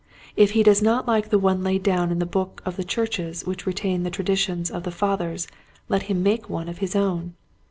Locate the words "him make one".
6.09-6.67